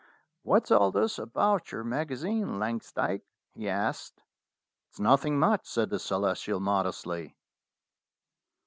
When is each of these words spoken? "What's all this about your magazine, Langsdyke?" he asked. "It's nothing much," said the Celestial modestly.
"What's 0.41 0.71
all 0.71 0.91
this 0.91 1.19
about 1.19 1.71
your 1.71 1.83
magazine, 1.83 2.57
Langsdyke?" 2.57 3.21
he 3.53 3.69
asked. 3.69 4.23
"It's 4.89 4.99
nothing 4.99 5.37
much," 5.37 5.67
said 5.67 5.91
the 5.91 5.99
Celestial 5.99 6.59
modestly. 6.59 7.37